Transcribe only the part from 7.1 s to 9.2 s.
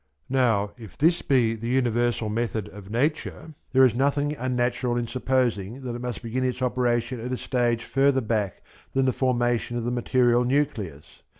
at a stage further back than the